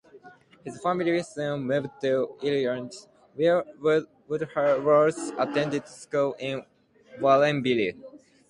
[0.65, 3.05] His family soon moved to Illinois,
[3.35, 3.63] where
[4.27, 6.65] Woodworth attended school in
[7.19, 7.99] Warrenville.